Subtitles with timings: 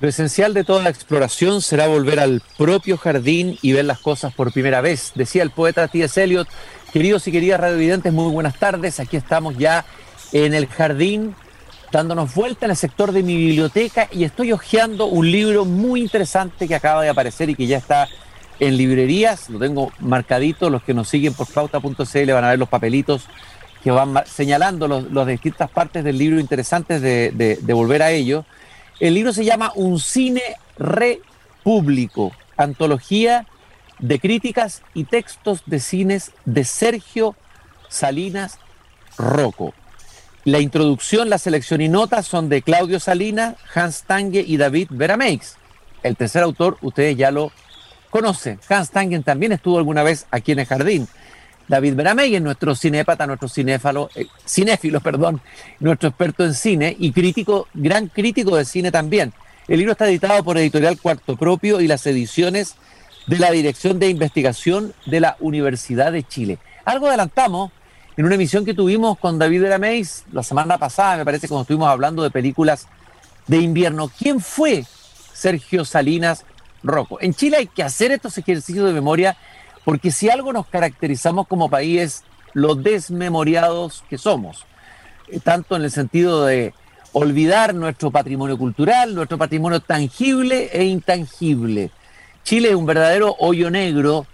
[0.00, 4.32] Lo esencial de toda la exploración será volver al propio jardín y ver las cosas
[4.32, 6.22] por primera vez, decía el poeta T.S.
[6.22, 6.48] Eliot.
[6.90, 8.98] Queridos y queridas radiovidentes, muy buenas tardes.
[8.98, 9.84] Aquí estamos ya
[10.32, 11.34] en el jardín,
[11.92, 16.66] dándonos vuelta en el sector de mi biblioteca y estoy hojeando un libro muy interesante
[16.66, 18.08] que acaba de aparecer y que ya está
[18.58, 19.50] en librerías.
[19.50, 20.70] Lo tengo marcadito.
[20.70, 23.26] Los que nos siguen por flauta.cl van a ver los papelitos
[23.84, 28.46] que van señalando las distintas partes del libro interesantes de volver a ello.
[29.00, 30.42] El libro se llama Un cine
[30.78, 33.46] repúblico, antología
[33.98, 37.34] de críticas y textos de cines de Sergio
[37.88, 38.58] Salinas
[39.16, 39.72] Rocco.
[40.44, 45.56] La introducción, la selección y notas son de Claudio Salinas, Hans Tange y David Verameix.
[46.02, 47.52] El tercer autor, ustedes ya lo
[48.10, 48.60] conocen.
[48.68, 51.08] Hans Tangen también estuvo alguna vez aquí en el jardín.
[51.70, 55.40] David Beramey nuestro cinépata, nuestro cinéfalo, eh, cinéfilo, perdón,
[55.78, 59.32] nuestro experto en cine y crítico, gran crítico de cine también.
[59.68, 62.74] El libro está editado por Editorial Cuarto Propio y las ediciones
[63.28, 66.58] de la Dirección de Investigación de la Universidad de Chile.
[66.84, 67.70] Algo adelantamos
[68.16, 71.88] en una emisión que tuvimos con David Beramey la semana pasada, me parece, cuando estuvimos
[71.88, 72.88] hablando de películas
[73.46, 74.10] de invierno.
[74.18, 74.84] ¿Quién fue
[75.32, 76.44] Sergio Salinas
[76.82, 77.18] Rocco?
[77.20, 79.36] En Chile hay que hacer estos ejercicios de memoria
[79.84, 84.66] porque si algo nos caracterizamos como país es lo desmemoriados que somos,
[85.28, 86.74] eh, tanto en el sentido de
[87.12, 91.90] olvidar nuestro patrimonio cultural, nuestro patrimonio tangible e intangible.
[92.44, 94.26] Chile es un verdadero hoyo negro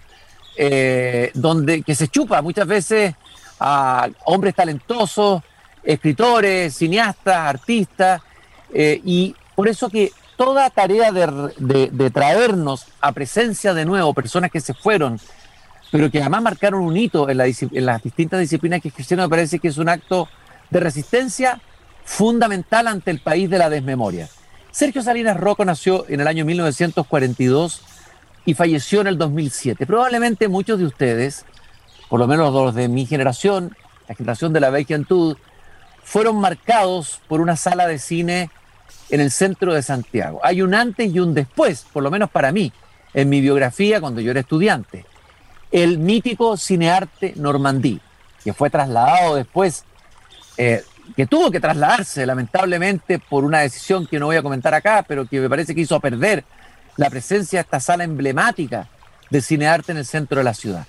[0.56, 3.14] eh, donde que se chupa muchas veces
[3.60, 5.42] a hombres talentosos,
[5.82, 8.22] escritores, cineastas, artistas,
[8.72, 14.60] eh, y por eso que toda tarea de, traernos a presencia de nuevo personas que
[14.60, 15.18] se fueron,
[15.90, 19.68] pero que además marcaron un hito en, las distintas disciplinas que ejercieron, me parece que
[19.68, 20.28] es un acto
[20.70, 21.60] de resistencia
[22.04, 24.28] fundamental ante el país de la desmemoria.
[24.70, 27.82] Sergio Salinas Rocco nació en el año 1942
[28.44, 29.86] y falleció en el 2007.
[29.86, 31.44] Probablemente muchos de ustedes,
[32.08, 33.76] por lo menos los de mi generación,
[34.08, 35.36] la generación de la juventud,
[36.04, 38.50] fueron marcados por una sala de cine
[39.10, 40.40] en el centro de Santiago.
[40.42, 42.72] Hay un antes y un después, por lo menos para mí,
[43.14, 45.04] en mi biografía cuando yo era estudiante.
[45.76, 48.00] El mítico cinearte Normandí,
[48.42, 49.84] que fue trasladado después,
[50.56, 50.82] eh,
[51.14, 55.26] que tuvo que trasladarse lamentablemente por una decisión que no voy a comentar acá, pero
[55.26, 56.44] que me parece que hizo perder
[56.96, 58.88] la presencia de esta sala emblemática
[59.28, 60.86] de cinearte en el centro de la ciudad.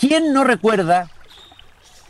[0.00, 1.10] ¿Quién no recuerda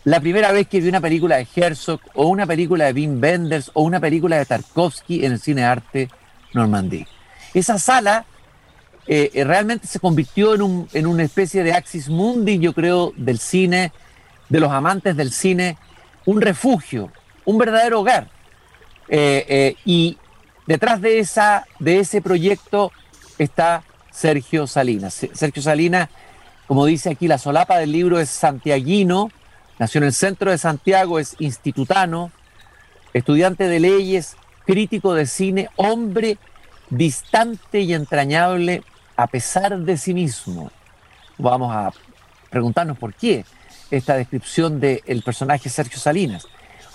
[0.04, 3.72] la primera vez que vi una película de Herzog o una película de Wim Wenders
[3.74, 6.08] o una película de Tarkovsky en el Cine Arte
[6.54, 7.04] Normandí.
[7.52, 8.26] Esa sala
[9.06, 13.12] eh, eh, realmente se convirtió en, un, en una especie de axis mundi, yo creo,
[13.16, 13.92] del cine,
[14.48, 15.76] de los amantes del cine,
[16.24, 17.10] un refugio,
[17.44, 18.28] un verdadero hogar.
[19.08, 20.18] Eh, y
[20.66, 22.90] detrás de, esa, de ese proyecto
[23.38, 25.26] está Sergio Salinas.
[25.32, 26.08] Sergio Salinas,
[26.66, 29.30] como dice aquí, la solapa del libro es santiaguino,
[29.78, 32.30] Nació en el centro de Santiago, es institutano,
[33.12, 36.38] estudiante de leyes, crítico de cine, hombre
[36.88, 38.82] distante y entrañable
[39.16, 40.70] a pesar de sí mismo.
[41.38, 41.92] Vamos a
[42.50, 43.44] preguntarnos por qué
[43.90, 46.46] esta descripción del personaje Sergio Salinas.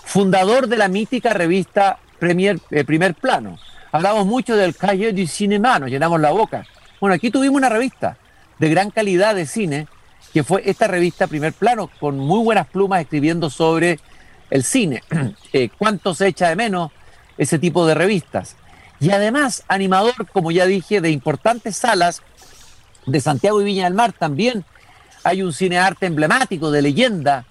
[0.04, 3.58] Fundador de la mítica revista Premier, eh, Primer Plano.
[3.90, 6.64] Hablamos mucho del Calle du Cinéma, nos llenamos la boca.
[7.00, 8.16] Bueno, aquí tuvimos una revista
[8.58, 9.86] de gran calidad de cine
[10.32, 13.98] que fue esta revista Primer Plano, con muy buenas plumas escribiendo sobre
[14.50, 15.02] el cine.
[15.54, 16.90] Eh, ¿Cuánto se echa de menos
[17.36, 18.56] ese tipo de revistas?
[19.02, 22.22] Y además, animador, como ya dije, de importantes salas
[23.04, 24.64] de Santiago y Viña del Mar también.
[25.24, 27.44] Hay un cine arte emblemático de leyenda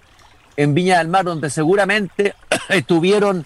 [0.56, 2.34] en Viña del Mar, donde seguramente
[2.70, 3.44] estuvieron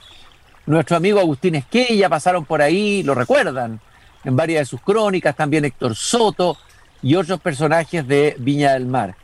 [0.66, 3.80] nuestro amigo Agustín Esquella, pasaron por ahí, lo recuerdan,
[4.22, 6.56] en varias de sus crónicas, también Héctor Soto
[7.02, 9.16] y otros personajes de Viña del Mar.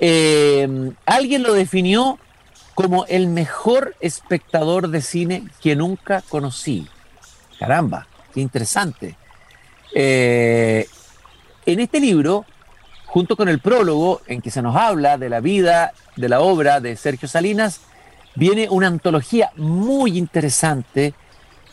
[0.00, 2.18] Eh, alguien lo definió
[2.74, 6.88] como el mejor espectador de cine que nunca conocí.
[7.60, 9.16] Caramba, qué interesante.
[9.94, 10.86] Eh,
[11.64, 12.44] en este libro,
[13.06, 16.80] junto con el prólogo en que se nos habla de la vida, de la obra
[16.80, 17.80] de Sergio Salinas,
[18.34, 21.14] viene una antología muy interesante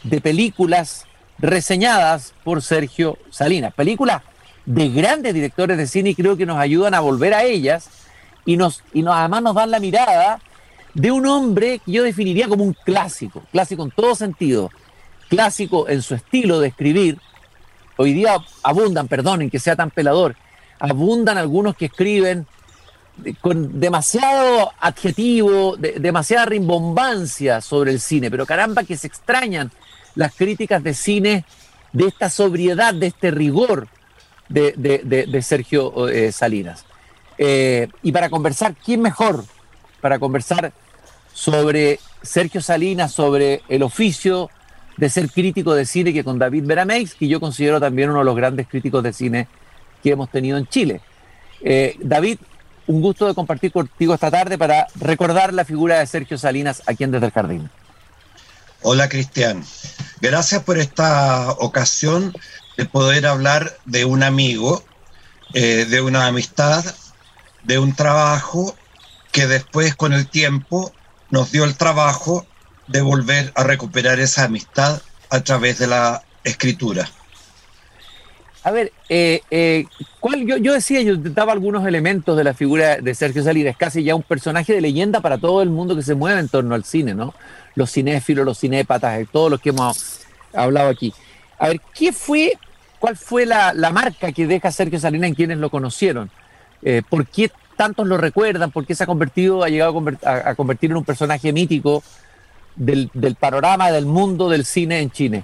[0.04, 1.06] de películas
[1.38, 3.74] reseñadas por Sergio Salinas.
[3.74, 4.21] Películas
[4.66, 7.89] de grandes directores de cine y creo que nos ayudan a volver a ellas
[8.45, 10.39] y, nos, y además nos dan la mirada
[10.94, 14.69] de un hombre que yo definiría como un clásico, clásico en todo sentido,
[15.33, 17.18] clásico en su estilo de escribir.
[17.97, 20.35] Hoy día abundan, perdonen que sea tan pelador,
[20.80, 22.45] abundan algunos que escriben
[23.41, 29.71] con demasiado adjetivo, demasiada rimbombancia sobre el cine, pero caramba que se extrañan
[30.13, 31.45] las críticas de cine
[31.94, 33.88] de esta sobriedad, de este rigor
[34.50, 36.85] de, Sergio eh, Salinas.
[37.39, 39.45] Eh, y para conversar, ¿quién mejor
[40.00, 40.74] para conversar
[41.33, 44.51] sobre Sergio Salinas, sobre el oficio
[44.98, 48.25] de ser crítico de cine que con David Berameix, que yo considero también uno de
[48.25, 49.48] los grandes críticos de cine
[50.01, 51.01] que hemos tenido en Chile.
[51.62, 52.40] Eh, David,
[52.88, 57.04] un gusto de compartir contigo esta tarde para recordar la figura de Sergio Salinas aquí
[57.04, 57.69] en Desde el Jardín.
[58.81, 59.63] Hola Cristian,
[60.19, 62.34] gracias por esta ocasión
[62.75, 64.84] de poder hablar de un amigo,
[65.54, 66.84] eh, de una amistad,
[67.63, 68.75] de un trabajo
[69.31, 70.92] que después con el tiempo
[71.30, 72.45] nos dio el trabajo
[72.88, 77.07] de volver a recuperar esa amistad a través de la escritura.
[78.63, 79.85] A ver, eh, eh,
[80.21, 84.03] ¿cuál, yo, yo, decía, yo daba algunos elementos de la figura de Sergio Salinas, casi
[84.03, 86.85] ya un personaje de leyenda para todo el mundo que se mueve en torno al
[86.85, 87.33] cine, ¿no?
[87.75, 90.21] Los cinéfilos, los cinépatas, eh, todos los que hemos
[90.53, 91.13] hablado aquí.
[91.59, 92.53] A ver, ¿qué fue,
[93.00, 96.30] cuál fue la, marca que deja Sergio Salinas en quienes lo conocieron?
[97.09, 98.71] ¿Por qué tantos lo recuerdan?
[98.71, 102.03] ¿Por qué se ha convertido, ha llegado a, convertir en un personaje mítico
[102.75, 105.44] del, del panorama, del mundo del cine en Chile?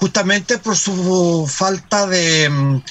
[0.00, 2.82] justamente por su falta de,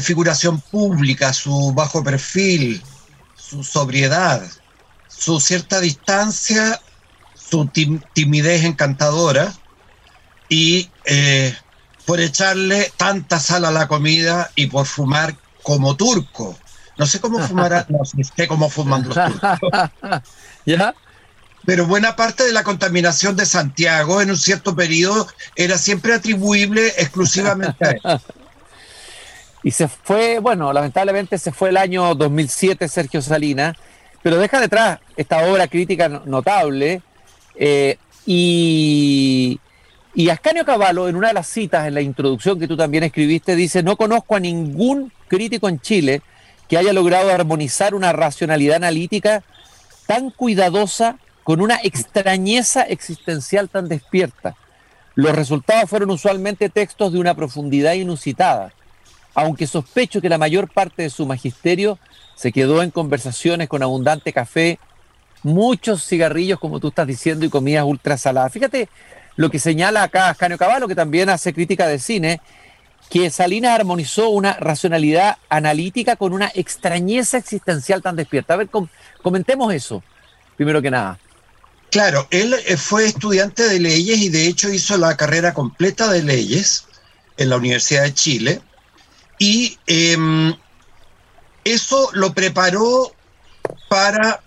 [0.00, 2.80] figuración pública, su bajo perfil,
[3.34, 4.40] su sobriedad,
[5.08, 6.80] su cierta distancia,
[7.34, 7.68] su
[8.14, 9.52] timidez encantadora
[10.48, 11.54] y eh,
[12.06, 16.56] por echarle tanta sal a la comida y por fumar como turco.
[16.96, 19.90] No sé cómo fumar, no sé cómo fuman los turcos.
[20.64, 20.94] ¿Ya?
[21.64, 25.26] Pero buena parte de la contaminación de Santiago en un cierto periodo
[25.56, 28.00] era siempre atribuible exclusivamente a él.
[29.64, 33.76] Y se fue, bueno, lamentablemente se fue el año 2007 Sergio Salinas,
[34.20, 37.00] pero deja detrás esta obra crítica notable.
[37.54, 39.60] Eh, y,
[40.14, 43.54] y Ascanio Cavallo, en una de las citas en la introducción que tú también escribiste,
[43.54, 46.22] dice, no conozco a ningún crítico en Chile
[46.68, 49.44] que haya logrado armonizar una racionalidad analítica
[50.06, 54.54] tan cuidadosa con una extrañeza existencial tan despierta.
[55.14, 58.72] Los resultados fueron usualmente textos de una profundidad inusitada,
[59.34, 61.98] aunque sospecho que la mayor parte de su magisterio
[62.34, 64.78] se quedó en conversaciones con abundante café,
[65.42, 68.52] muchos cigarrillos, como tú estás diciendo, y comidas ultra saladas.
[68.52, 68.88] Fíjate
[69.36, 72.40] lo que señala acá Ascanio Caballo, que también hace crítica de cine,
[73.10, 78.54] que Salinas armonizó una racionalidad analítica con una extrañeza existencial tan despierta.
[78.54, 78.70] A ver,
[79.22, 80.02] comentemos eso,
[80.56, 81.18] primero que nada.
[81.92, 86.22] Claro, él eh, fue estudiante de leyes y de hecho hizo la carrera completa de
[86.22, 86.86] leyes
[87.36, 88.62] en la Universidad de Chile
[89.38, 90.54] y em,
[91.64, 93.14] eso lo preparó
[93.90, 94.42] para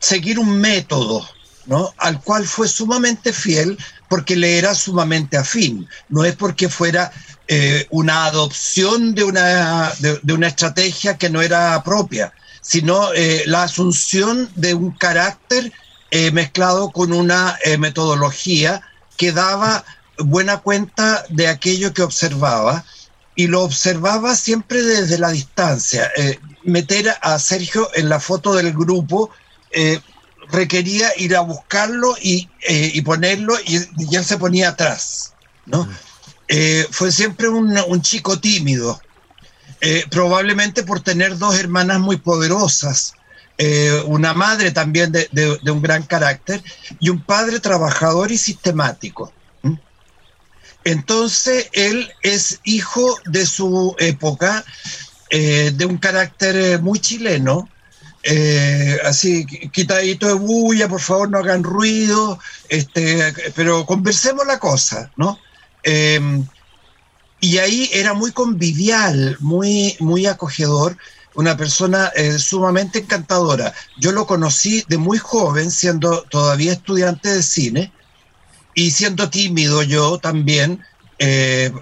[0.00, 1.24] seguir un método,
[1.66, 1.94] ¿no?
[1.98, 3.78] Al cual fue sumamente fiel
[4.08, 5.88] porque le era sumamente afín.
[6.08, 7.12] No es porque fuera
[7.46, 13.62] eh, una adopción de una, de, una estrategia que no era propia, sino eh, la
[13.62, 15.72] asunción de un carácter
[16.18, 18.80] eh, mezclado con una eh, metodología
[19.18, 19.84] que daba
[20.16, 22.86] buena cuenta de aquello que observaba
[23.34, 26.10] y lo observaba siempre desde la distancia.
[26.16, 29.30] Eh, meter a Sergio en la foto del grupo
[30.50, 32.48] requería ir a buscarlo y,
[33.02, 35.34] ponerlo y, ya se ponía atrás.
[35.66, 35.86] ¿no?
[36.92, 39.02] fue siempre un, un chico tímido,
[40.10, 43.12] probablemente por tener dos hermanas muy poderosas
[43.58, 46.62] eh, una madre también de, un gran carácter
[47.00, 49.32] y un padre trabajador y sistemático.
[50.84, 54.64] Entonces, él es hijo de su época,
[55.30, 57.68] eh, de un carácter eh, muy chileno,
[59.04, 65.38] así, quitadito de bulla, por favor, no hagan ruido, este, pero conversemos la cosa, ¿no?
[67.38, 70.98] y ahí era muy convivial, muy, muy acogedor,
[71.36, 73.72] una persona eh, sumamente encantadora.
[73.98, 77.92] Yo lo conocí de muy joven, siendo todavía estudiante de cine
[78.74, 80.82] y siendo tímido yo también.
[81.18, 81.72] Eh,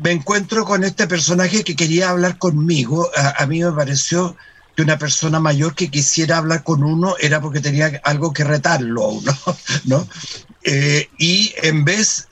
[0.00, 3.10] me encuentro con este personaje que quería hablar conmigo.
[3.16, 4.36] A, mí me pareció
[4.76, 9.04] que una persona mayor que quisiera hablar con uno era porque tenía algo que retarlo
[9.04, 9.38] a uno,
[9.84, 10.08] ¿no?
[10.62, 12.28] Eh, y en vez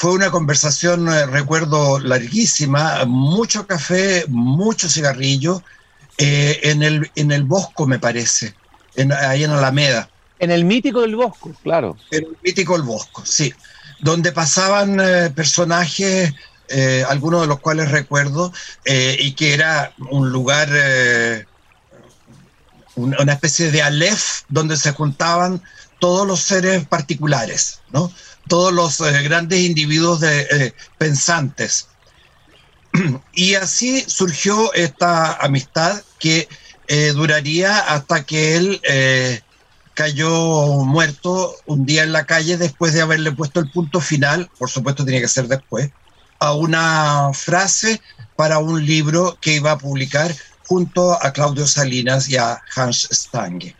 [0.00, 5.62] fue una conversación, eh, recuerdo, larguísima, mucho café, mucho cigarrillo,
[6.16, 8.54] eh, en, el, en el Bosco, me parece,
[8.96, 10.08] ahí en Alameda.
[10.38, 11.98] En el mítico del Bosco, claro.
[12.12, 13.52] En el mítico del Bosco, sí.
[14.00, 16.32] Donde pasaban eh, personajes,
[17.08, 18.52] algunos de los cuales recuerdo,
[18.86, 20.70] y que era un lugar,
[22.94, 25.60] una especie de Aleph, donde se juntaban
[25.98, 28.10] todos los seres particulares, ¿no?
[28.50, 31.88] Todos los eh, grandes individuos de, eh, pensantes.
[33.32, 36.48] Y así surgió esta amistad que
[37.14, 38.80] duraría hasta que él
[39.94, 44.68] cayó muerto un día en la calle después de haberle puesto el punto final, por
[44.68, 45.92] supuesto tenía que ser después,
[46.40, 48.00] a una frase
[48.34, 50.34] para un libro que iba a publicar
[50.66, 53.76] junto a Claudio Salinas y a Hans Stange.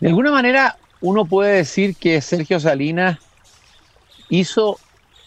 [0.00, 3.18] De alguna manera, uno puede decir que Sergio Salinas
[4.28, 4.78] hizo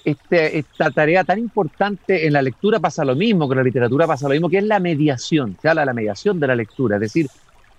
[0.05, 4.07] este, esta tarea tan importante en la lectura pasa lo mismo, que en la literatura
[4.07, 6.95] pasa lo mismo, que es la mediación, se habla de la mediación de la lectura,
[6.95, 7.27] es decir,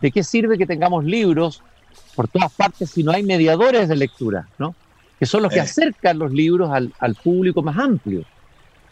[0.00, 1.62] ¿de qué sirve que tengamos libros
[2.14, 4.74] por todas partes si no hay mediadores de lectura, ¿no?
[5.18, 5.62] que son los que eh.
[5.62, 8.24] acercan los libros al, público más amplio?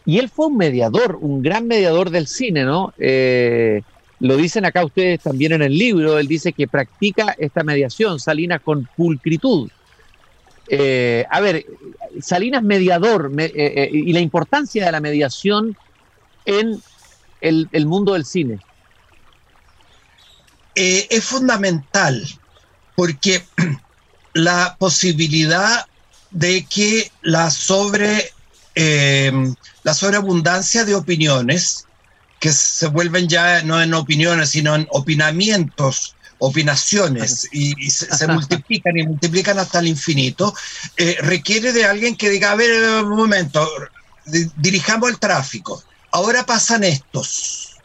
[0.05, 2.93] Y él fue un mediador, un gran mediador del cine, ¿no?
[2.97, 3.83] Eh,
[4.19, 8.61] lo dicen acá ustedes también en el libro, él dice que practica esta mediación, Salinas,
[8.61, 9.69] con pulcritud.
[10.69, 11.65] Eh, a ver,
[12.21, 15.75] Salinas mediador eh, eh, y la importancia de la mediación
[16.45, 16.81] en
[17.41, 18.59] el, mundo del cine.
[20.75, 22.23] es fundamental
[22.95, 23.43] porque
[24.33, 25.87] la posibilidad
[26.31, 28.31] de que la sobre
[28.75, 31.85] la sobreabundancia de opiniones
[32.39, 39.03] que se vuelven ya no en opiniones sino en opinamientos opinaciones y, se, multiplican y
[39.05, 40.53] multiplican hasta el infinito,
[40.97, 43.67] eh, requiere de alguien que diga, a ver, un momento,
[44.57, 47.77] dirijamos el tráfico, ahora pasan estos,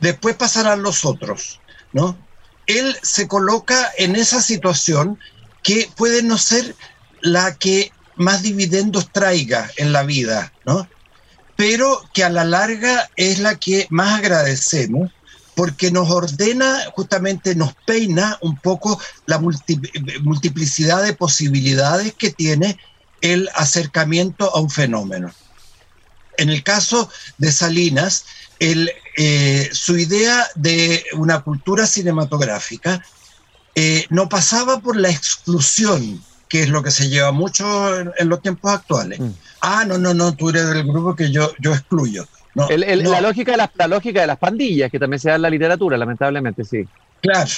[0.00, 1.60] después pasarán los otros,
[1.92, 2.16] ¿no?
[2.66, 5.18] Él se coloca en esa situación
[5.62, 6.76] que puede no ser
[7.20, 10.88] la que más dividendos traiga en la vida, ¿no?
[11.56, 15.10] Pero que a la larga es la que más agradecemos
[15.58, 18.96] porque nos ordena, justamente nos peina un poco
[19.26, 22.78] la multiplicidad de posibilidades que tiene
[23.22, 25.34] el acercamiento a un fenómeno.
[26.36, 28.24] En el caso de Salinas,
[28.60, 33.04] eh, su idea de una cultura cinematográfica
[33.74, 38.40] eh, no pasaba por la exclusión, que es lo que se lleva mucho en, los
[38.42, 39.18] tiempos actuales.
[39.18, 39.30] Mm.
[39.60, 42.28] Ah, no, no, no, tú eres del grupo que yo, yo excluyo.
[42.66, 45.50] La, lógica de las, la lógica de las pandillas, que también se da en la
[45.50, 46.84] literatura, lamentablemente, sí.
[47.20, 47.50] Claro.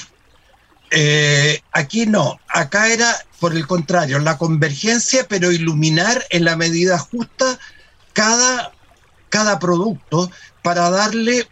[0.90, 6.98] Eh, aquí no, acá era por el contrario, la convergencia, pero iluminar en la medida
[6.98, 7.58] justa
[8.12, 8.72] cada,
[9.28, 10.30] cada producto
[10.62, 11.48] para darle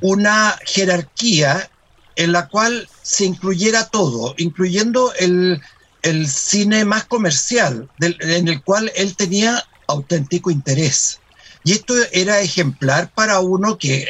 [0.00, 1.70] una jerarquía
[2.16, 5.62] en la cual se incluyera todo, incluyendo el,
[6.02, 11.20] el cine más comercial, en el cual él tenía auténtico interés.
[11.66, 14.06] Y esto era ejemplar para uno que,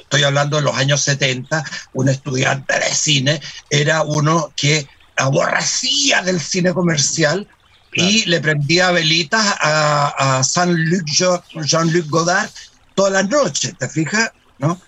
[0.00, 3.40] estoy hablando de los años 70, un estudiante de cine,
[3.70, 7.46] era uno que aborrecía del cine comercial
[7.92, 11.06] y le prendía velitas a, a Jean-Luc
[11.62, 12.50] Jean Godard
[12.96, 14.32] todas las noches, ¿te fijas?
[14.58, 14.80] ¿No?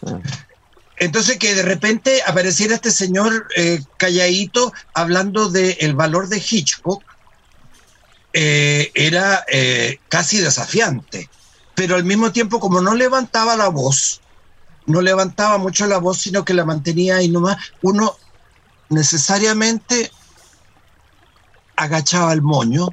[0.96, 7.04] Entonces que de repente apareciera este señor eh, calladito hablando del valor de Hitchcock,
[8.32, 11.30] eh, era eh, casi desafiante
[11.80, 14.20] pero al mismo tiempo como no levantaba la voz,
[14.84, 18.18] no levantaba mucho la voz, sino que la mantenía ahí nomás, uno
[18.90, 20.12] necesariamente
[21.76, 22.90] agachaba el moño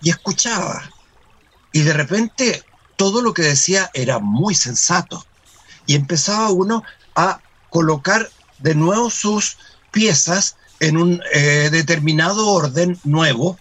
[0.00, 0.88] y escuchaba.
[1.72, 2.62] Y de repente
[2.94, 5.26] todo lo que decía era muy sensato.
[5.86, 6.84] Y empezaba uno
[7.16, 7.40] a
[7.70, 9.58] colocar de nuevo sus
[9.90, 13.58] piezas en un eh, determinado orden nuevo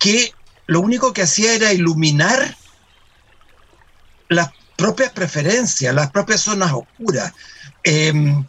[0.00, 0.34] que
[0.66, 2.56] lo único que hacía era iluminar
[4.28, 7.32] las propias preferencias, las propias zonas oscuras.
[7.82, 8.44] Em,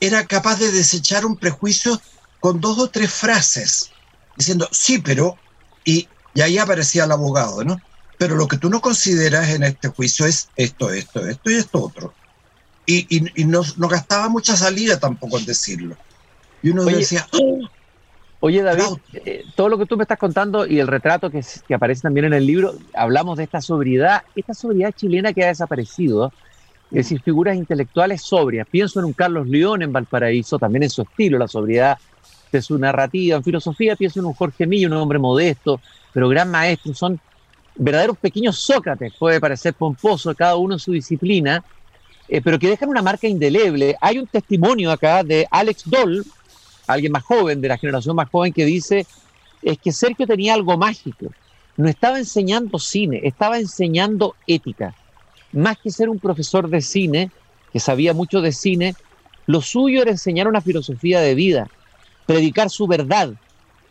[0.00, 2.00] era capaz de desechar un prejuicio
[2.40, 3.90] con dos o tres frases,
[4.36, 5.36] diciendo, sí, pero,
[5.84, 6.08] y,
[6.40, 7.80] ahí aparecía el abogado, ¿no?
[8.16, 11.82] Pero lo que tú no consideras en este juicio es esto, esto, esto y esto
[11.82, 12.14] otro.
[12.86, 15.96] Y, no, gastaba mucha salida tampoco en decirlo.
[16.62, 17.68] Y uno decía, ¡Oh!
[18.40, 21.42] Oye, David, eh, todo lo que tú me estás contando y el retrato que,
[21.74, 26.32] aparece también en el libro, hablamos de esta sobriedad, esta sobriedad chilena que ha desaparecido,
[26.90, 28.66] es decir, figuras intelectuales sobrias.
[28.70, 31.98] Pienso en un Carlos León en Valparaíso, también en su estilo, la sobriedad
[32.52, 33.36] de su narrativa.
[33.36, 35.80] En filosofía pienso en un Jorge Millo, un hombre modesto,
[36.12, 36.94] pero gran maestro.
[36.94, 37.20] Son
[37.74, 41.64] verdaderos pequeños Sócrates, puede parecer pomposo, cada uno en su disciplina,
[42.28, 43.96] eh, pero que dejan una marca indeleble.
[44.00, 46.24] Hay un testimonio acá de Alex Doll,
[46.88, 49.06] alguien más joven, de la generación más joven, que dice,
[49.62, 51.26] es que Sergio tenía algo mágico.
[51.76, 54.94] No estaba enseñando cine, estaba enseñando ética.
[55.52, 57.30] Más que ser un profesor de cine,
[57.72, 58.94] que sabía mucho de cine,
[59.46, 61.68] lo suyo era enseñar una filosofía de vida,
[62.26, 63.32] predicar su verdad,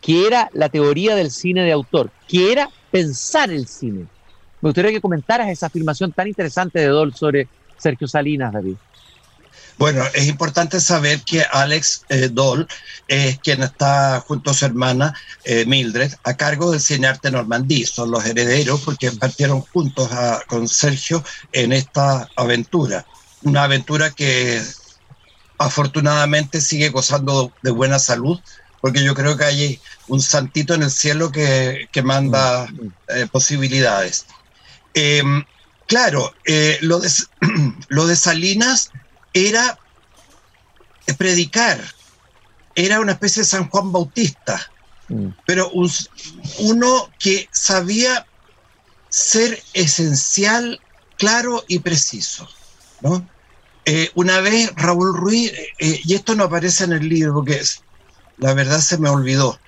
[0.00, 4.06] que era la teoría del cine de autor, que era pensar el cine.
[4.60, 8.76] Me gustaría que comentaras esa afirmación tan interesante de Dol sobre Sergio Salinas, David.
[9.78, 12.66] Bueno, es importante saber que Alex eh, Doll
[13.06, 17.86] es quien está junto a su hermana eh, Mildred a cargo del Cine Arte Normandí.
[17.86, 20.10] Son los herederos porque partieron juntos
[20.48, 23.06] con Sergio en esta aventura.
[23.42, 24.60] Una aventura que
[25.58, 28.40] afortunadamente sigue gozando de buena salud
[28.80, 32.92] porque yo creo que hay un santito en el cielo que, manda mm, mm.
[33.08, 34.26] Eh, posibilidades.
[34.94, 35.44] Em,
[35.86, 36.34] claro,
[36.80, 37.10] lo, de,
[37.88, 38.90] lo de Salinas
[39.46, 39.78] era
[41.16, 41.80] predicar,
[42.74, 44.70] era una especie de San Juan Bautista,
[45.08, 45.28] mm.
[45.46, 45.70] pero
[46.58, 48.26] uno que sabía
[49.08, 50.80] ser esencial,
[51.16, 52.48] claro y preciso.
[53.84, 57.62] Eh, una vez Raúl Ruiz, eh, eh, y esto no aparece en el libro porque
[58.38, 59.58] la verdad se me olvidó,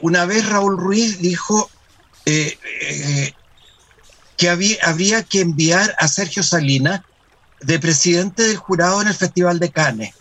[0.00, 1.70] una vez Raúl Ruiz dijo
[2.24, 3.34] que
[4.48, 7.02] había, habría que enviar a Sergio Salinas
[7.66, 10.14] de presidente del jurado en el Festival de Cannes,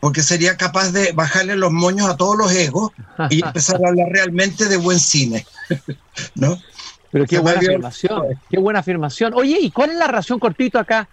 [0.00, 2.90] porque sería capaz de bajarle los moños a todos los egos
[3.30, 5.46] y empezar a hablar realmente de buen cine,
[6.34, 6.60] ¿no?
[7.12, 9.34] Pero qué buena afirmación, qué buena afirmación.
[9.34, 11.08] Oye, ¿y cuál es la razón cortito acá?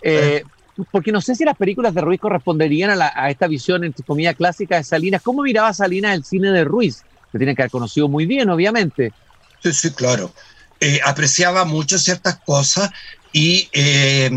[0.00, 0.44] Eh,
[0.92, 4.76] porque no sé si las películas de Ruiz corresponderían a, esta visión, entre comillas, clásica
[4.76, 5.20] de Salinas.
[5.20, 7.02] ¿Cómo miraba Salinas el cine de Ruiz?
[7.32, 9.12] Que tiene que haber conocido muy bien, obviamente.
[9.62, 10.32] Sí, sí, claro.
[10.80, 12.90] Eh, apreciaba mucho ciertas cosas
[13.32, 14.30] y eh,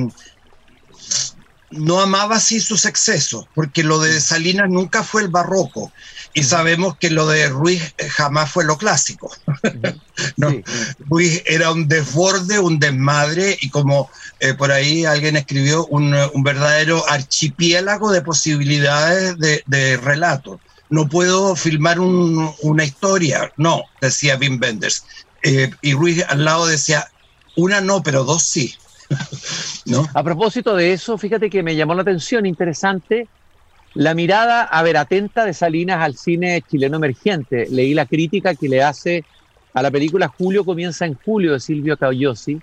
[1.72, 5.92] no amaba así sus excesos, porque lo de Salinas nunca fue el barroco.
[6.34, 9.36] Y sabemos que lo de Ruiz eh, jamás fue lo clásico.
[10.38, 10.54] no,
[11.00, 17.08] Ruiz era un desborde, un desmadre, y como eh, por ahí alguien escribió, un, verdadero
[17.10, 20.60] archipiélago de posibilidades de, relato.
[20.90, 25.04] No puedo filmar una historia, no, decía Wim Wenders.
[25.44, 27.10] Eh, y Ruiz al lado decía,
[27.56, 28.76] una no, pero dos sí.
[30.14, 33.28] A propósito de eso, fíjate que me llamó la atención, interesante,
[33.96, 37.68] la mirada, a ver, atenta de Salinas al cine chileno emergente.
[37.72, 39.24] Leí la crítica que le hace
[39.74, 42.60] a la película Julio comienza en julio de Silvio Cagliosi.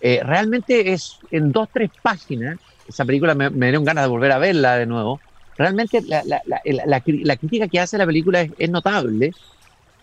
[0.00, 4.32] Eh, realmente es en dos, tres páginas, esa película me, me dieron ganas de volver
[4.32, 5.20] a verla de nuevo.
[5.56, 7.00] Realmente la, la,
[7.36, 9.32] crítica que hace la película es notable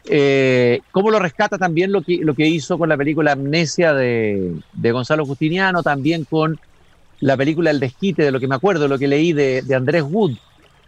[0.08, 4.62] eh, ¿Cómo lo rescata también lo que, lo que hizo con la película Amnesia de,
[4.74, 6.60] Gonzalo Justiniano, también con
[7.22, 10.38] la película El Desquite, de lo que me acuerdo, lo que leí de, Andrés Wood?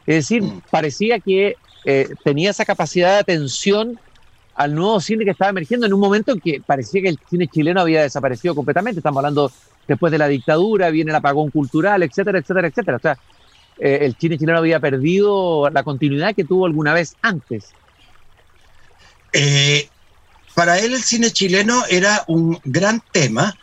[0.06, 0.62] Es decir, mm.
[0.70, 4.00] parecía que eh, tenía esa capacidad de atención
[4.56, 7.48] al nuevo cine que estaba emergiendo en un momento en que parecía que el cine
[7.48, 9.00] chileno había desaparecido completamente.
[9.00, 9.52] Estamos hablando
[9.88, 12.98] después de la dictadura, viene el apagón cultural, etcétera, etcétera, etcétera.
[12.98, 13.18] O sea,
[13.80, 17.74] eh, el cine chileno había perdido la continuidad que tuvo alguna vez antes.
[19.34, 19.90] Eh,
[20.56, 23.56] para él el cine chileno era un gran tema,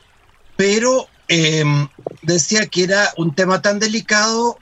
[0.56, 1.88] pero em,
[2.22, 4.58] decía que era un tema tan delicado,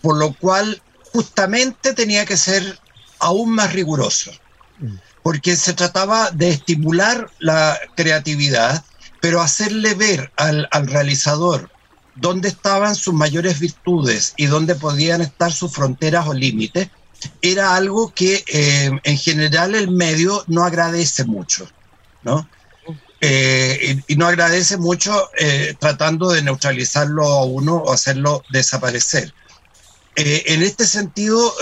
[0.00, 2.80] por lo cual justamente tenía que ser
[3.20, 4.32] aún más riguroso,
[4.80, 4.96] mm.
[5.22, 8.84] porque se trataba de estimular la creatividad,
[9.20, 11.70] pero hacerle ver al, al realizador
[12.16, 16.88] dónde estaban sus mayores virtudes y dónde podían estar sus fronteras o límites
[17.40, 21.68] era algo que eh, en general el medio no agradece mucho,
[22.22, 22.48] ¿no?
[23.20, 29.32] Eh, y, no agradece mucho eh, tratando de neutralizarlo a uno o hacerlo desaparecer.
[30.16, 31.54] en este sentido,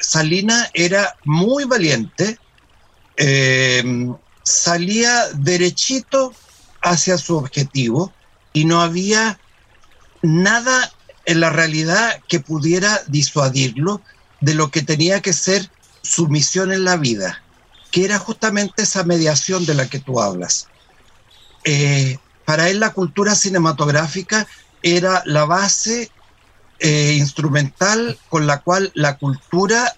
[0.00, 2.38] Salina era muy valiente,
[4.42, 6.32] salía derechito
[6.80, 8.12] hacia su objetivo
[8.54, 9.38] y no había
[10.22, 10.90] nada
[11.26, 14.00] en la realidad que pudiera disuadirlo
[14.44, 15.70] de lo que tenía que ser
[16.02, 17.42] su misión en la vida,
[17.90, 20.68] que era justamente esa mediación de la que tú hablas.
[21.64, 24.46] Eh, para él la cultura cinematográfica
[24.82, 26.10] era la base
[26.78, 29.94] eh, instrumental con la cual la cultura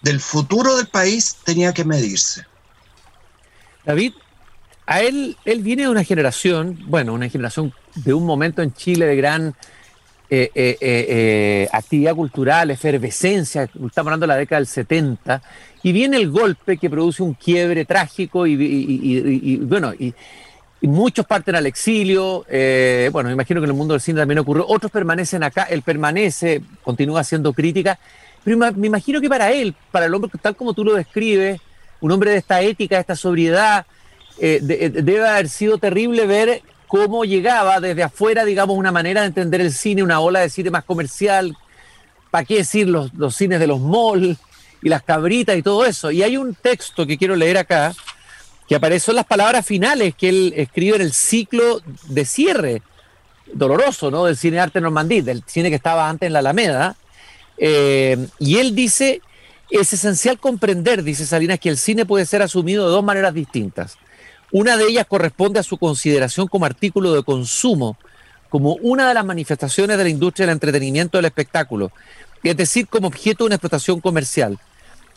[0.00, 2.46] del futuro del país tenía que medirse.
[3.84, 4.14] David,
[4.86, 9.04] a él, él viene de una generación, bueno, una generación de un momento en Chile
[9.04, 9.54] de gran
[10.36, 15.40] eh, eh, eh, actividad cultural, efervescencia, estamos hablando de la década del 70,
[15.84, 20.12] y viene el golpe que produce un quiebre trágico y, bueno, y,
[20.82, 22.44] muchos parten al exilio,
[23.12, 25.82] bueno, me imagino que en el mundo del cine también ocurrió, otros permanecen acá, él
[25.82, 27.98] permanece, continúa haciendo crítica,
[28.42, 31.60] pero me imagino que para él, para el hombre tal como tú lo describes,
[32.00, 33.86] un hombre de esta ética, de esta sobriedad,
[34.38, 36.62] debe haber sido terrible ver
[36.94, 40.70] cómo llegaba desde afuera, digamos, una manera de entender el cine, una ola de cine
[40.70, 41.56] más comercial,
[42.30, 44.38] ¿para qué decir los, cines de los malls
[44.80, 46.12] y las cabritas y todo eso?
[46.12, 47.92] Y hay un texto que quiero leer acá,
[48.68, 52.80] que aparecen las palabras finales que él escribe en el ciclo de cierre
[53.52, 54.26] doloroso, ¿no?
[54.26, 56.94] Del cine arte normandí, del cine que estaba antes en la Alameda.
[57.58, 59.20] Eh, y él dice,
[59.68, 63.98] es esencial comprender, dice Salinas, que el cine puede ser asumido de dos maneras distintas.
[64.54, 67.96] Una de ellas corresponde a su consideración como artículo de consumo,
[68.48, 71.90] como una de las manifestaciones de la industria del entretenimiento del espectáculo,
[72.40, 74.60] es decir, como objeto de una explotación comercial.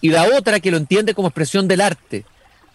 [0.02, 2.26] Y la otra que lo entiende como expresión del arte,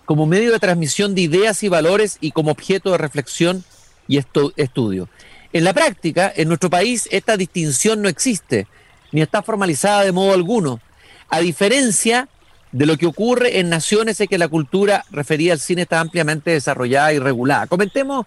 [0.04, 3.64] como medio de transmisión de ideas y valores y como objeto de reflexión
[4.06, 5.08] y estudio.
[5.52, 8.68] En la práctica, en nuestro país, esta distinción no existe,
[9.10, 10.78] ni está formalizada de modo alguno,
[11.28, 12.28] a diferencia de
[12.72, 17.12] lo que ocurre en naciones en que la cultura referida al cine está ampliamente desarrollada
[17.12, 17.66] y regulada.
[17.66, 18.26] Comentemos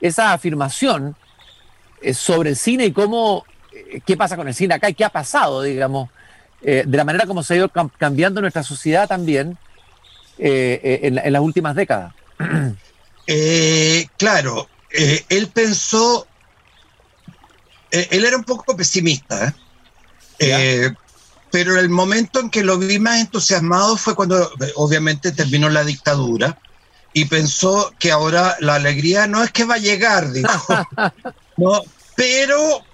[0.00, 1.16] esa afirmación
[2.02, 5.04] eh, sobre el cine y cómo, eh, qué pasa con el cine acá y qué
[5.04, 6.10] ha pasado, digamos,
[6.62, 9.56] eh, de la manera como se ha ido cambiando nuestra sociedad también
[10.38, 12.12] en, en, las últimas décadas.
[14.18, 14.68] claro,
[15.28, 16.26] él pensó
[17.90, 19.54] él era un poco pesimista,
[20.38, 20.92] ¿eh?
[21.54, 25.84] Eh, pero el momento en que lo vi más entusiasmado fue cuando obviamente terminó la
[25.84, 26.58] dictadura
[27.12, 30.66] y pensó que ahora la alegría no es que va a llegar, dijo,
[31.56, 31.80] no,
[32.16, 32.84] pero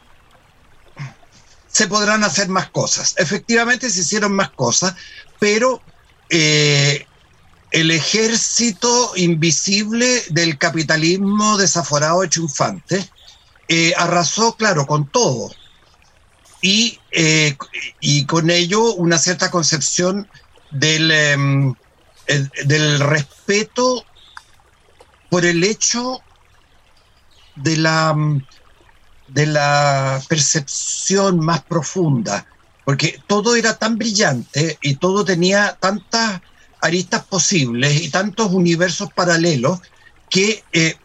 [1.68, 3.14] se podrán hacer más cosas.
[3.16, 4.94] Efectivamente se hicieron más cosas,
[5.38, 5.80] pero
[6.28, 13.08] el ejército invisible del capitalismo desaforado y triunfante
[13.68, 15.50] eh, arrasó, claro, con todo.
[16.62, 17.56] Y, eh,
[18.00, 20.28] y con ello una cierta concepción
[20.70, 21.74] del, em,
[22.64, 24.04] del respeto
[25.30, 26.20] por el hecho
[27.56, 28.14] de la,
[29.28, 32.46] de la percepción más profunda,
[32.84, 36.40] porque todo era tan brillante y todo tenía tantas
[36.80, 39.80] aristas posibles y tantos universos paralelos
[40.28, 40.96] que eh,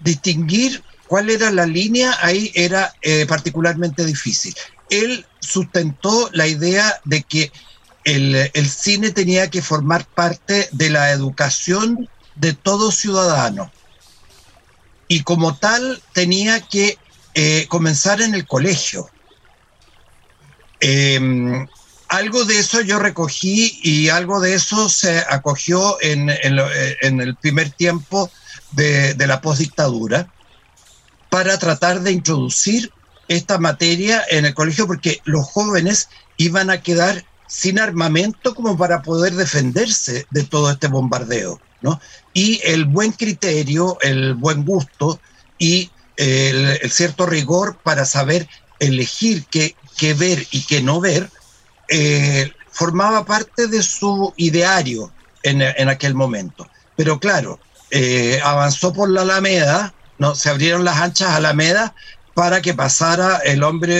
[0.00, 4.54] distinguir cuál era la línea, ahí era eh, particularmente difícil.
[4.90, 7.52] Él sustentó la idea de que
[8.04, 13.72] el, cine tenía que formar parte de la educación de todo ciudadano
[15.08, 16.98] y como tal tenía que
[17.34, 19.08] eh, comenzar en el colegio.
[20.80, 21.66] Em,
[22.08, 28.30] algo de eso yo recogí y algo de eso se acogió en, el primer tiempo
[28.72, 30.28] de, de la postdictadura
[31.30, 32.92] para tratar de introducir
[33.28, 39.02] esta materia en el colegio porque los jóvenes iban a quedar sin armamento como para
[39.02, 42.00] poder defenderse de todo este bombardeo, ¿no?
[42.32, 45.20] Y el buen criterio, el buen gusto
[45.58, 48.48] y el, cierto rigor para saber
[48.80, 51.30] elegir qué, qué, ver y qué no ver,
[51.88, 56.68] eh, formaba parte de su ideario en, en aquel momento.
[56.96, 57.60] Pero claro,
[57.90, 60.34] eh, avanzó por la Alameda, ¿no?
[60.34, 61.94] Se abrieron las anchas Alameda
[62.34, 63.94] para que pasara el hombre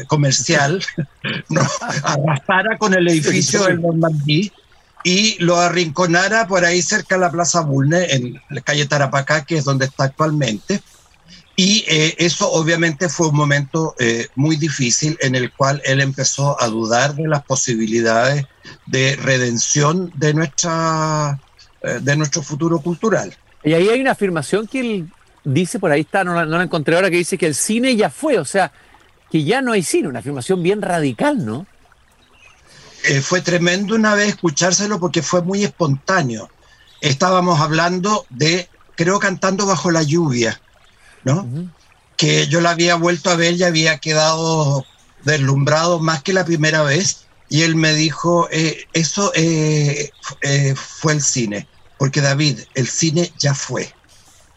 [0.00, 0.84] eh, comercial,
[1.48, 1.62] ¿no?
[2.02, 4.52] arrasara con el edificio del Normandí
[5.04, 9.58] y lo arrinconara por ahí cerca de la Plaza Bulne, en la calle Tarapacá, que
[9.58, 10.82] es donde está actualmente.
[11.56, 16.60] Y eh, eso obviamente fue un momento eh, muy difícil en el cual él empezó
[16.60, 18.44] a dudar de las posibilidades
[18.86, 21.38] de redención de, nuestra,
[22.00, 23.36] de nuestro futuro cultural.
[23.62, 25.08] Y ahí hay una afirmación que él
[25.44, 28.38] dice, por ahí está, no la, encontré ahora, que dice que el cine ya fue,
[28.38, 28.72] o sea,
[29.30, 31.66] que ya no hay cine, una afirmación bien radical, ¿no?
[33.04, 36.48] Eh, fue tremendo una vez escuchárselo porque fue muy espontáneo.
[37.02, 40.60] Estábamos hablando de, creo, cantando bajo la lluvia,
[41.22, 41.46] ¿no?
[42.16, 44.86] Que yo la había vuelto a ver y había quedado
[45.24, 47.26] deslumbrado más que la primera vez.
[47.50, 50.10] Y él me dijo, eh, eso eh,
[50.74, 53.92] fue el cine, porque David, el cine ya fue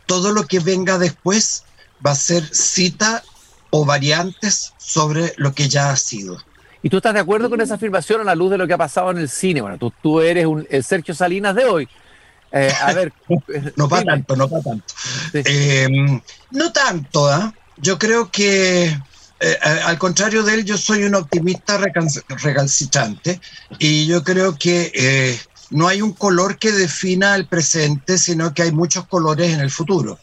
[0.07, 1.63] todo lo que venga después
[2.03, 3.23] va a ser cita
[3.69, 6.37] o variantes sobre lo que ya ha sido.
[6.81, 8.77] ¿Y tú estás de acuerdo con esa afirmación a la luz de lo que ha
[8.77, 9.61] pasado en el cine?
[9.61, 11.89] Bueno, tú, tú eres un, el Sergio Salinas de hoy.
[12.51, 13.11] Eh, a ver.
[13.75, 14.93] no para tanto, no para tanto.
[15.33, 17.53] Em, no tanto, ¿ah?
[17.77, 18.85] Yo creo que,
[19.39, 23.39] eh, al contrario de él, yo soy un optimista recalcitrante
[23.77, 28.63] y yo creo que eh, no hay un color que defina el presente, sino que
[28.63, 30.19] hay muchos colores en el futuro.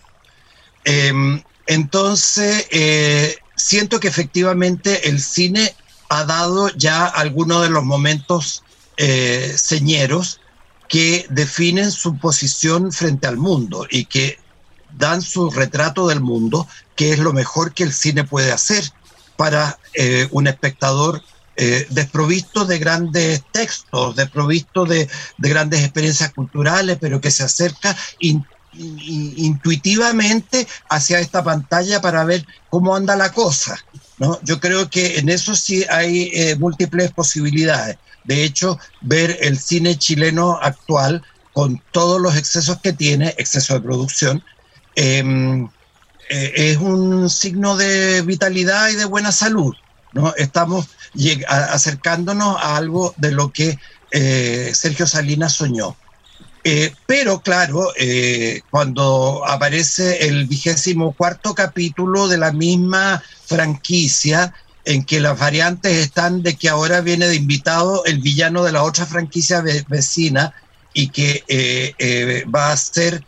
[0.85, 5.75] Em, entonces, eh, siento que efectivamente el cine
[6.09, 8.63] ha dado ya algunos de los momentos
[8.97, 10.41] eh, señeros
[10.89, 14.39] que definen su posición frente al mundo y que
[14.97, 18.93] dan su retrato del mundo, que es lo mejor que el cine puede hacer
[19.37, 21.23] para eh, un espectador
[21.57, 27.97] eh, desprovisto de grandes textos, desprovisto de, de, grandes experiencias culturales, pero que se acerca
[28.77, 33.79] intuitivamente hacia esta pantalla para ver cómo anda la cosa.
[34.19, 34.41] ¿no?
[34.43, 37.99] Yo creo que en eso sí hay eh, múltiples posibilidades.
[38.25, 43.81] De hecho, ver el cine chileno actual con todos los excesos que tiene, exceso de
[43.81, 44.43] producción,
[44.97, 45.69] em,
[46.31, 49.75] eh, es un signo de vitalidad y de buena salud.
[50.15, 50.35] ¿No?
[50.37, 50.89] Estamos
[51.49, 53.79] acercándonos a algo de lo que
[54.11, 55.97] eh, Sergio Salinas soñó.
[56.63, 64.55] Eh, pero claro, eh, cuando aparece el vigésimo cuarto capítulo de la misma franquicia,
[64.87, 68.83] en que las variantes están de que ahora viene de invitado el villano de la
[68.83, 70.55] otra franquicia vecina
[70.93, 73.25] y que va a ser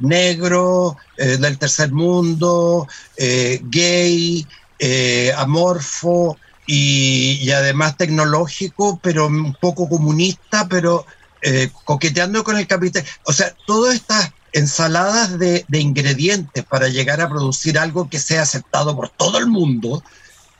[0.00, 4.46] negro, del tercer mundo, gay,
[4.78, 11.06] eh, amorfo y, además tecnológico, pero un poco comunista, pero
[11.42, 13.04] eh, coqueteando con el capital.
[13.24, 18.96] O sea, todas estas ensaladas de, ingredientes para llegar a producir algo que sea aceptado
[18.96, 20.02] por todo el mundo,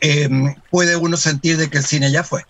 [0.01, 0.29] eh,
[0.71, 2.45] puede uno sentir de que el cine ya fue.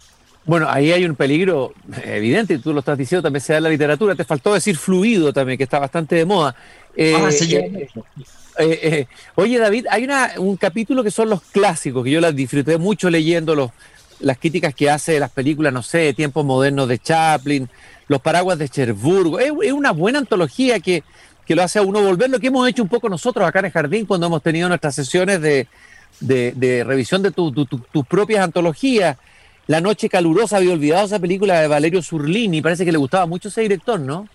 [0.46, 1.72] Bueno, ahí hay un peligro
[2.04, 4.14] evidente, y tú lo estás diciendo, también se da en la literatura.
[4.14, 6.54] Te faltó decir fluido también, que está bastante de moda.
[7.16, 7.30] ah,
[8.59, 12.78] eh, eh, oye, David, hay un capítulo que son los clásicos, que yo las disfruté
[12.78, 13.70] mucho leyendo los,
[14.20, 17.68] las críticas que hace de las películas, no sé, tiempos modernos de Chaplin,
[18.09, 19.38] los paraguas de Cherburgo.
[19.38, 21.02] Es, una buena antología que,
[21.48, 23.72] lo hace a uno volver, lo que hemos hecho un poco nosotros acá en el
[23.72, 25.66] Jardín cuando hemos tenido nuestras sesiones de,
[26.85, 29.16] revisión de tus propias antologías.
[29.66, 33.48] La Noche Calurosa, había olvidado esa película de Valerio Surlini, parece que le gustaba mucho
[33.48, 34.29] ese director, ¿no?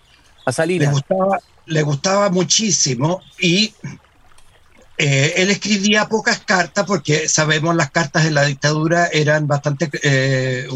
[0.44, 0.80] A salir.
[0.80, 3.72] Le gustaba, le gustaba muchísimo y
[4.98, 10.68] eh, él escribía pocas cartas porque sabemos las cartas de la dictadura eran bastante eh,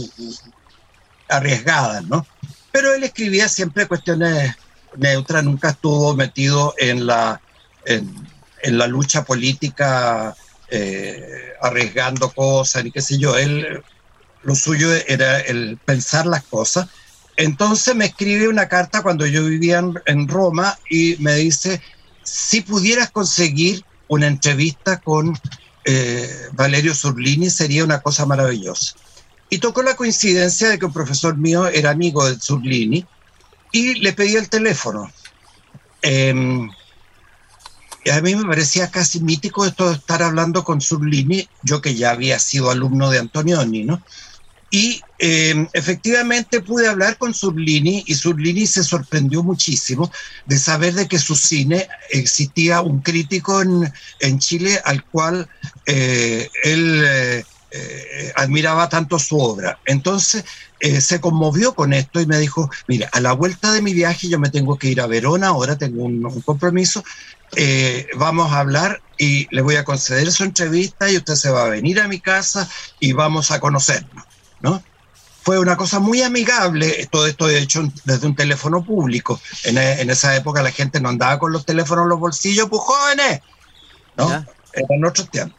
[1.29, 2.27] arriesgadas, ¿no?
[2.73, 4.55] Pero él escribía siempre cuestiones
[4.97, 7.41] neutras, nunca estuvo metido en la,
[7.85, 10.35] en, la lucha política
[10.71, 13.37] eh, arriesgando cosas, ni qué sé yo.
[13.37, 13.83] Él,
[14.45, 16.89] lo suyo era el pensar las cosas.
[17.37, 21.81] Entonces me escribe una carta cuando yo vivía en Roma y me dice,
[22.23, 25.39] si pudieras conseguir una entrevista con
[25.85, 28.95] eh, Valerio Surlini sería una cosa maravillosa.
[29.51, 33.05] Y tocó la coincidencia de que un profesor mío era amigo de Surlini
[33.73, 35.13] y le pedí el teléfono.
[36.03, 36.71] Em,
[38.05, 41.95] y a mí me parecía casi mítico esto de estar hablando con Surlini, yo que
[41.95, 44.03] ya había sido alumno de Antonioni, ¿no?
[44.75, 50.11] Y em, efectivamente pude hablar con Surlini y Surlini se sorprendió muchísimo
[50.47, 55.49] de saber de que su cine existía un crítico en, en Chile al cual
[55.87, 59.79] eh, él eh, eh, admiraba tanto su obra.
[59.85, 60.45] Entonces
[61.01, 64.41] se conmovió con esto y me dijo, mira, a la vuelta de mi viaje yo
[64.41, 67.03] me tengo que ir a Verona, ahora tengo un, un compromiso,
[68.17, 71.69] vamos a hablar y le voy a conceder su entrevista y usted se va a
[71.71, 74.34] venir a mi casa y vamos a conocernos.
[74.65, 74.83] ¿No?
[75.43, 79.39] Fue una cosa muy amigable, todo esto hecho desde un teléfono público.
[79.65, 79.77] En,
[80.09, 83.43] esa época la gente no andaba con los teléfonos en los bolsillos, pues jóvenes,
[84.17, 84.27] ¿no?
[84.73, 85.59] Eran otros tiempos.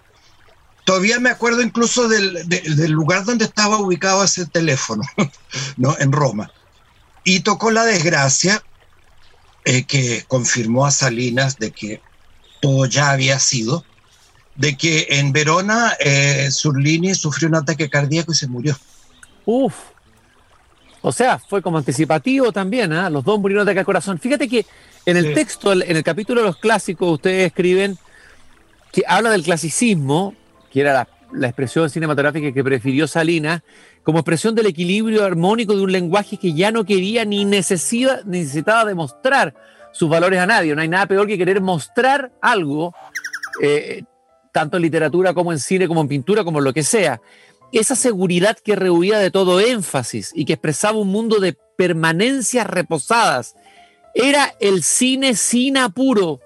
[0.86, 2.48] Todavía me acuerdo incluso del,
[2.89, 5.04] lugar donde estaba ubicado ese teléfono,
[5.78, 5.96] ¿no?
[6.00, 6.52] En Roma.
[7.24, 8.63] Y tocó la desgracia
[9.65, 12.02] eh, que confirmó a Salinas de que
[12.60, 13.86] todo ya había sido,
[14.56, 18.76] de que en Verona eh, Surlini sufrió un ataque cardíaco y se murió.
[19.46, 19.76] Uf.
[21.02, 23.10] O sea, fue como anticipativo también, ¿ah?
[23.10, 24.18] Los dos murieron de ataque al corazón.
[24.18, 24.66] Fíjate que
[25.06, 27.98] en el texto, en el capítulo de los clásicos, ustedes escriben
[28.92, 30.34] que habla del clasicismo,
[30.72, 33.62] que era la, la expresión cinematográfica que prefirió Salinas,
[34.02, 38.86] como expresión del equilibrio armónico de un lenguaje que ya no quería ni necesitaba, necesitaba
[38.86, 39.54] demostrar
[39.92, 40.74] sus valores a nadie.
[40.74, 42.96] No hay nada peor que querer mostrar algo,
[43.62, 44.04] eh,
[44.52, 47.22] tanto en literatura como en cine, como en pintura, como en lo que sea
[47.80, 53.56] esa seguridad que rehuía de todo énfasis y que expresaba un mundo de permanencias reposadas.
[54.14, 56.40] Era el cine sin apuro,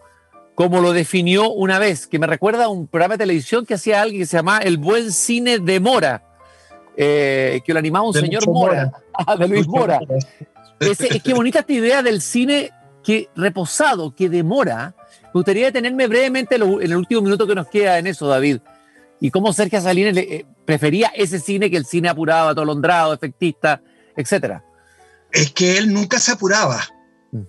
[0.55, 4.01] como lo definió una vez, que me recuerda a un programa de televisión que hacía
[4.01, 6.23] alguien que se llamaba El Buen Cine de Mora,
[6.97, 9.99] eh, que lo animaba un señor Mora, ah, de Luis Mora.
[10.79, 12.71] Es, que bonita esta idea del cine
[13.03, 14.95] que reposado, que demora.
[15.25, 18.61] Me gustaría detenerme brevemente en el último minuto que nos queda en eso, David
[19.19, 23.81] y cómo Sergio Salinas eh, prefería ese cine que el cine apurado, atolondrado, efectista,
[24.15, 24.63] etcétera.
[25.31, 26.87] Es que él nunca se apuraba.
[27.31, 27.41] Mm.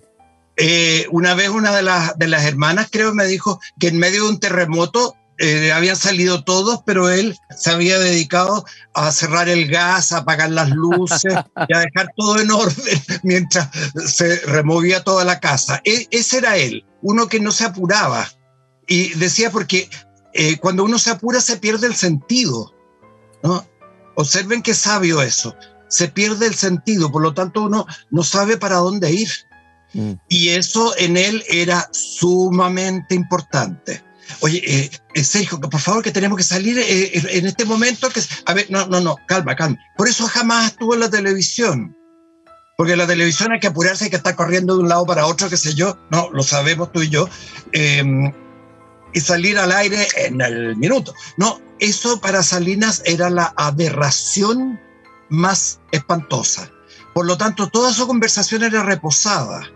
[0.57, 4.23] Eh, una vez una de las, de las hermanas creo me dijo que en medio
[4.23, 9.67] de un terremoto eh, habían salido todos, pero él se había dedicado a cerrar el
[9.67, 11.33] gas, a apagar las luces
[11.67, 13.69] y a dejar todo en orden mientras
[14.05, 15.81] se removía toda la casa.
[15.83, 18.29] E, ese era él, uno que no se apuraba.
[18.87, 19.89] Y decía porque
[20.33, 22.73] eh, cuando uno se apura se pierde el sentido.
[23.43, 23.65] ¿no?
[24.15, 25.55] Observen qué sabio eso.
[25.87, 29.29] Se pierde el sentido, por lo tanto uno no sabe para dónde ir.
[29.93, 30.13] Mm.
[30.29, 34.01] Y eso en él era sumamente importante.
[34.39, 38.09] Oye, eh, eh, Sergio, por favor, que tenemos que salir eh, en este momento.
[38.09, 39.77] Que, a ver, no, no, no, calma, calma.
[39.97, 41.95] Por eso jamás estuvo en la televisión.
[42.77, 45.27] Porque en la televisión hay que apurarse, hay que estar corriendo de un lado para
[45.27, 45.97] otro, qué sé yo.
[46.09, 47.29] No, lo sabemos tú y yo.
[49.13, 51.13] Y salir al aire en el minuto.
[51.37, 54.79] No, eso para Salinas era la aberración
[55.29, 56.71] más espantosa.
[57.13, 59.69] Por lo tanto, toda su conversación era reposada.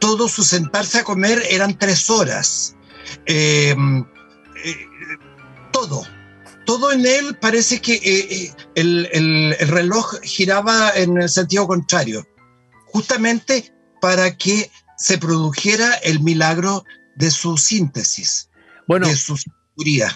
[0.00, 2.74] Todo su sentarse a comer eran tres horas.
[3.26, 3.76] Eh,
[4.64, 4.88] eh,
[5.72, 6.04] todo,
[6.64, 12.26] todo en él parece que eh, el, reloj giraba en el sentido contrario,
[12.86, 16.84] justamente para que se produjera el milagro
[17.16, 18.48] de su síntesis,
[18.86, 20.08] bueno, de su sabiduría.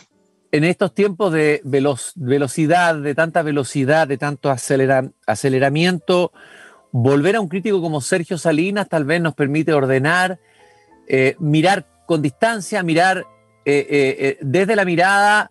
[0.51, 4.51] En estos tiempos de velocidad, de tanta velocidad, de tanto
[5.27, 6.33] aceleramiento,
[6.91, 10.41] volver a un crítico como Sergio Salinas tal vez nos permite ordenar,
[11.39, 13.27] mirar con distancia, mirar
[13.71, 15.51] eh, eh, eh, desde la mirada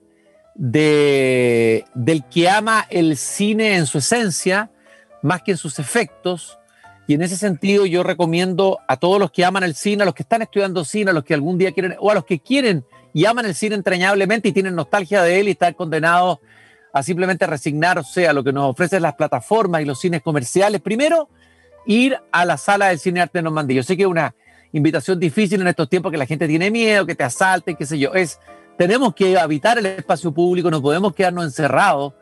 [0.56, 4.72] de, del que ama el cine en su esencia,
[5.22, 6.58] más que en sus efectos.
[7.06, 10.16] Y en ese sentido yo recomiendo a todos los que aman el cine, a los
[10.16, 12.84] que están estudiando cine, a los que algún día quieren, o a los que quieren
[13.18, 16.38] y aman el cine entrañablemente y tienen nostalgia de él y están condenados
[16.94, 20.82] a simplemente resignarse a lo que nos ofrecen las plataformas y los cines comerciales.
[20.82, 21.28] Primero,
[21.88, 23.78] ir a la sala del cine arte Normandía.
[23.78, 24.36] Yo sé que es una
[24.72, 27.98] invitación difícil en estos tiempos que la gente tiene miedo, que te asalten, qué sé
[27.98, 28.14] yo.
[28.14, 28.40] Es,
[28.78, 32.14] tenemos que habitar el espacio público, no podemos quedarnos encerrados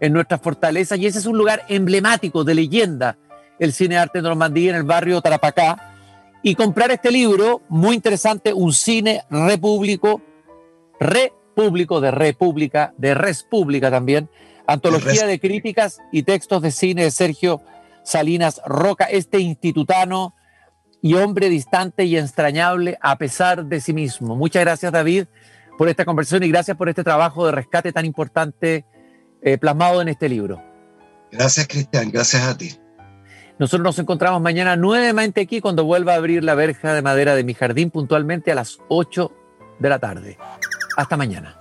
[0.00, 3.16] en nuestras fortalezas y ese es un lugar emblemático de leyenda,
[3.60, 5.94] el Cine Arte de Normandía en el barrio Tarapacá.
[6.42, 10.20] Y comprar este libro, muy interesante, un cine repúblico,
[11.00, 14.28] repúblico de república, de res pública también,
[14.66, 17.62] antología de críticas y textos de cine de Sergio
[18.04, 20.34] Salinas Roca, este institutano
[21.02, 24.36] y hombre distante y extrañable a pesar de sí mismo.
[24.36, 25.24] Muchas gracias David
[25.78, 28.84] por esta conversación y gracias por este trabajo de rescate tan importante
[29.42, 30.62] eh, plasmado en este libro.
[31.32, 32.76] Gracias Cristian, gracias a ti.
[33.58, 37.44] Nosotros nos encontramos mañana nuevamente aquí cuando vuelva a abrir la verja de madera de
[37.44, 39.32] mi jardín puntualmente a las 8
[39.78, 40.38] de la tarde.
[40.96, 41.59] Hasta mañana.